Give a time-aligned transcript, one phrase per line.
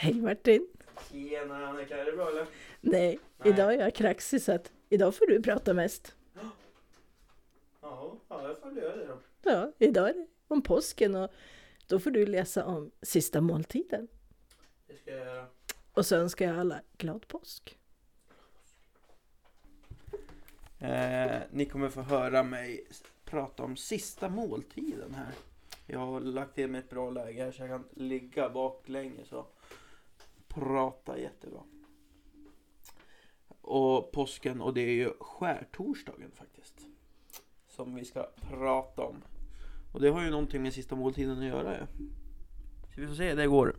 [0.00, 0.68] Hej Martin!
[1.10, 2.46] Tjena Annika, är det bra eller?
[2.80, 3.52] Nej, Nej.
[3.52, 6.16] idag är jag kraxig så att idag får du prata mest.
[7.80, 9.18] Ja, ja jag får göra det då.
[9.42, 11.30] Ja, idag är det om påsken och
[11.86, 14.08] då får du läsa om sista måltiden.
[14.86, 15.46] Det ska jag göra.
[15.92, 17.78] Och så önskar jag alla glad påsk.
[20.78, 22.86] Eh, ni kommer få höra mig
[23.24, 25.32] prata om sista måltiden här.
[25.86, 29.54] Jag har lagt till mig ett bra läge här så jag kan ligga baklänges och
[30.60, 31.60] prata jättebra.
[33.60, 36.86] Och påsken, och det är ju skärtorsdagen faktiskt.
[37.68, 39.24] Som vi ska prata om.
[39.92, 41.86] Och det har ju någonting med sista måltiden att göra ju.
[42.94, 43.76] Så vi får se, det går.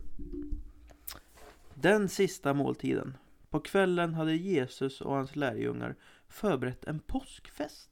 [1.74, 3.16] Den sista måltiden.
[3.50, 5.96] På kvällen hade Jesus och hans lärjungar
[6.28, 7.90] förberett en påskfest.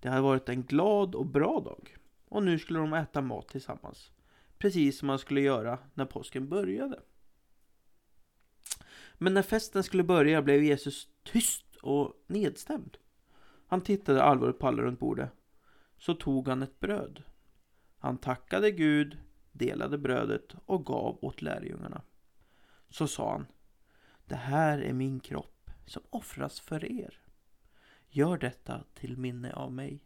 [0.00, 1.96] Det hade varit en glad och bra dag.
[2.28, 4.10] Och nu skulle de äta mat tillsammans.
[4.58, 7.00] Precis som man skulle göra när påsken började.
[9.22, 12.96] Men när festen skulle börja blev Jesus tyst och nedstämd.
[13.66, 15.30] Han tittade allvarligt på alla runt bordet.
[15.98, 17.22] Så tog han ett bröd.
[17.98, 19.18] Han tackade Gud,
[19.52, 22.02] delade brödet och gav åt lärjungarna.
[22.88, 23.46] Så sa han.
[24.24, 27.20] Det här är min kropp som offras för er.
[28.08, 30.04] Gör detta till minne av mig.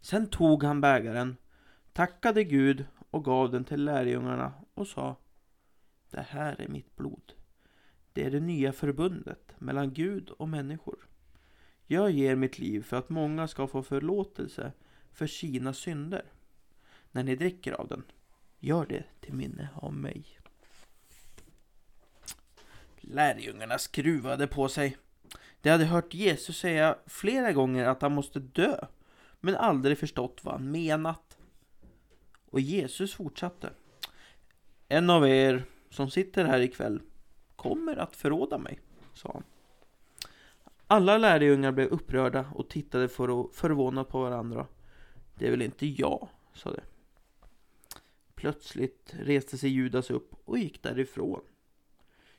[0.00, 1.36] Sen tog han bägaren,
[1.92, 5.16] tackade Gud och gav den till lärjungarna och sa
[6.10, 7.32] Det här är mitt blod.
[8.12, 11.08] Det är det nya förbundet mellan Gud och människor.
[11.86, 14.72] Jag ger mitt liv för att många ska få förlåtelse
[15.12, 16.24] för sina synder.
[17.10, 18.02] När ni dricker av den,
[18.58, 20.24] gör det till minne av mig.
[22.96, 24.96] Lärjungarna skruvade på sig.
[25.60, 28.86] De hade hört Jesus säga flera gånger att han måste dö,
[29.40, 31.38] men aldrig förstått vad han menat.
[32.50, 33.70] Och Jesus fortsatte.
[34.88, 37.00] En av er som sitter här ikväll
[37.60, 38.80] kommer att förråda mig,
[39.14, 39.44] sa han.
[40.86, 43.08] Alla lärjungar blev upprörda och tittade
[43.52, 44.66] förvånat på varandra.
[45.34, 46.80] Det är väl inte jag, sa de.
[48.34, 51.40] Plötsligt reste sig Judas upp och gick därifrån.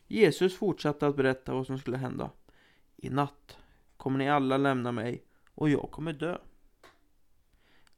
[0.07, 2.31] Jesus fortsatte att berätta vad som skulle hända.
[2.97, 3.57] I natt
[3.97, 5.23] kommer ni alla lämna mig
[5.55, 6.37] och jag kommer dö.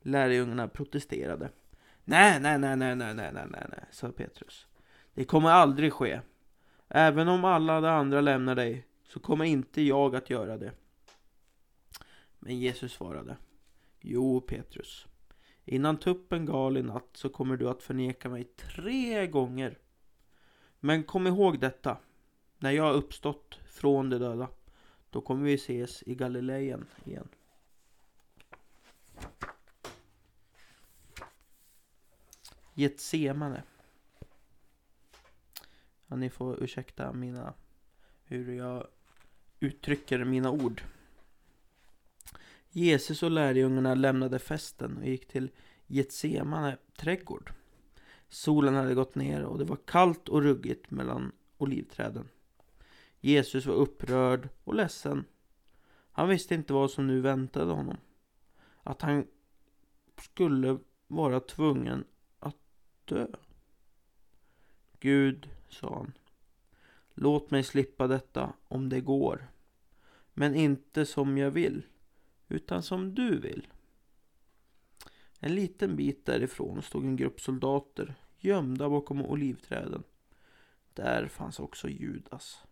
[0.01, 1.49] Lärjungarna protesterade.
[2.03, 4.67] Nej, nej, nej, nej, nej, nej, nej, nej, sa Petrus.
[5.13, 6.21] Det kommer aldrig ske.
[6.95, 10.71] Även om alla de andra lämnar dig så kommer inte jag att göra det.
[12.39, 13.37] Men Jesus svarade.
[14.01, 15.05] Jo, Petrus.
[15.65, 19.77] Innan tuppen gal i natt så kommer du att förneka mig tre gånger.
[20.79, 21.97] Men kom ihåg detta.
[22.57, 24.47] När jag har uppstått från de döda,
[25.09, 27.27] då kommer vi ses i Galileen igen.
[32.73, 33.63] Getsemane.
[36.13, 37.53] Ja, ni får ursäkta mina,
[38.23, 38.87] hur jag
[39.59, 40.81] uttrycker mina ord.
[42.69, 45.51] Jesus och lärjungarna lämnade festen och gick till
[45.87, 47.53] Getsemane trädgård.
[48.29, 52.29] Solen hade gått ner och det var kallt och ruggigt mellan olivträden.
[53.19, 55.25] Jesus var upprörd och ledsen.
[56.11, 57.97] Han visste inte vad som nu väntade honom.
[58.83, 59.27] Att han
[60.17, 62.03] skulle vara tvungen
[62.39, 62.57] att
[63.05, 63.27] dö.
[64.99, 66.13] Gud, sa han,
[67.13, 69.47] låt mig slippa detta om det går.
[70.33, 71.83] Men inte som jag vill,
[72.47, 73.67] utan som du vill.
[75.39, 80.03] En liten bit därifrån stod en grupp soldater gömda bakom olivträden.
[80.93, 82.63] Där fanns också Judas.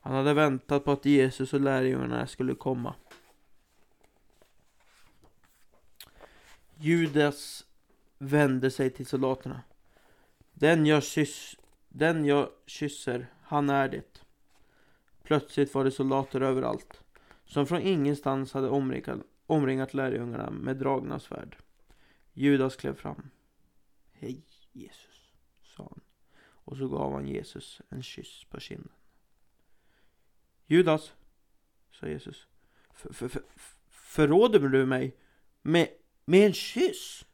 [0.00, 2.94] Han hade väntat på att Jesus och lärjungarna skulle komma.
[6.78, 7.66] Judas
[8.18, 9.62] vände sig till soldaterna.
[10.52, 11.56] Den jag, kyss,
[11.92, 14.24] den jag kysser, han är det.
[15.22, 17.02] Plötsligt var det soldater överallt,
[17.44, 21.56] som från ingenstans hade omringat, omringat lärjungarna med dragna svärd.
[22.32, 23.30] Judas klev fram.
[24.12, 24.42] Hej
[24.72, 26.00] Jesus, sa han.
[26.64, 28.92] Och så gav han Jesus en kyss på kinden.
[30.66, 31.14] Judas,
[31.90, 32.46] sa Jesus.
[32.94, 33.42] För, för, för,
[33.88, 35.16] förråder du mig
[35.62, 35.88] med,
[36.24, 37.24] med en kyss?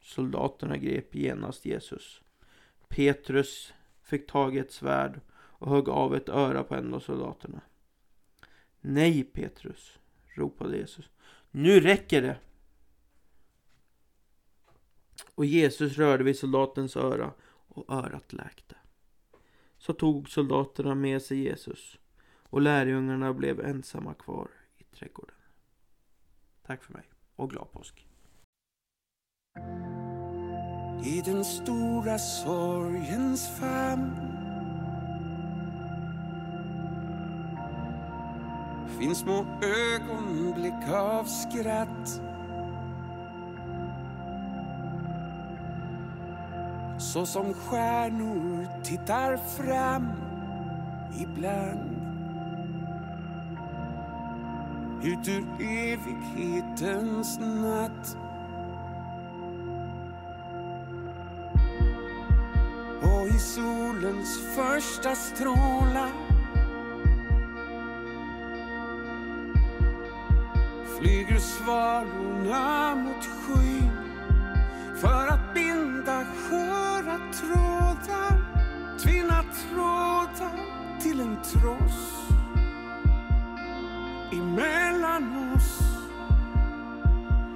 [0.00, 2.22] Soldaterna grep genast Jesus.
[2.92, 3.72] Petrus
[4.02, 7.60] fick tag i ett svärd och högg av ett öra på en av soldaterna.
[8.80, 9.98] Nej, Petrus,
[10.34, 11.10] ropade Jesus.
[11.50, 12.38] Nu räcker det!
[15.34, 17.32] Och Jesus rörde vid soldatens öra
[17.68, 18.76] och örat läkte.
[19.78, 21.98] Så tog soldaterna med sig Jesus
[22.42, 25.36] och lärjungarna blev ensamma kvar i trädgården.
[26.62, 27.04] Tack för mig
[27.36, 28.06] och glad påsk!
[31.04, 34.12] I den stora sorgens famn.
[38.98, 42.20] Finns små ögonblick av skratt.
[46.98, 50.08] Så som stjärnor tittar fram
[51.18, 52.02] ibland.
[55.02, 58.16] Ut ur evighetens natt.
[63.42, 66.12] Solens första strålar.
[70.98, 73.90] Flyger svalorna mot skyn
[74.96, 78.52] för att binda sköra trådar
[79.02, 80.52] tvinna trådar
[81.00, 82.28] till en tross
[84.32, 85.78] emellan oss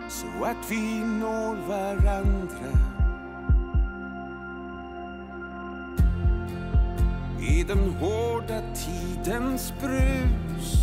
[0.08, 3.05] så att vi når varandra.
[7.68, 10.76] Den hårda tidens brus.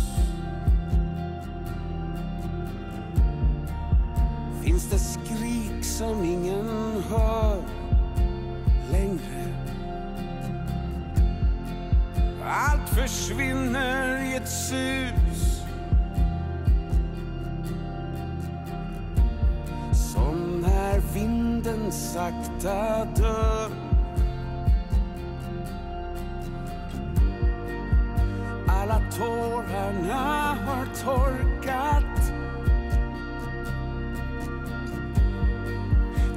[4.62, 7.62] Finns det skrik som ingen hör
[8.90, 9.44] längre?
[12.44, 15.62] Allt försvinner i ett sus.
[20.12, 23.93] Som när vinden sakta dör.
[29.16, 32.32] Tårarna har torkat.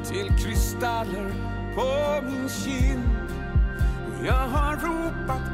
[0.04, 1.34] Till kristaller
[1.76, 3.10] på min kind.
[4.08, 5.47] Och jag har ropat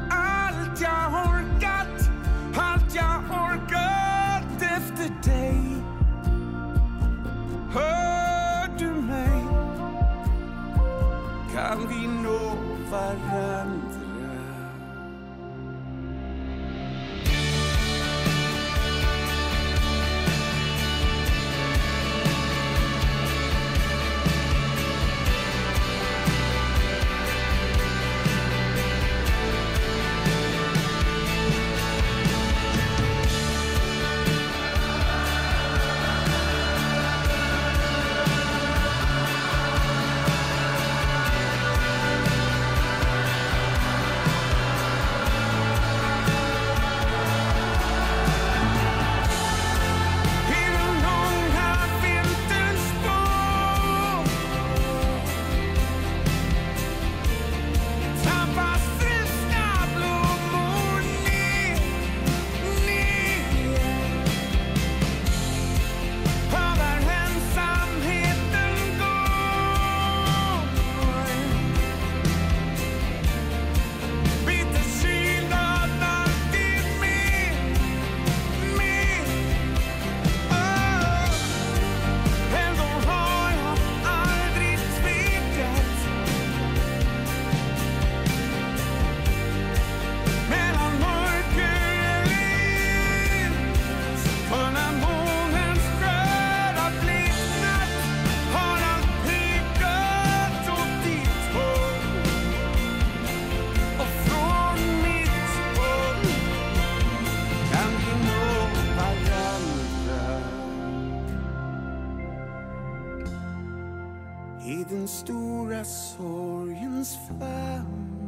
[114.89, 118.22] den stora sorgens famn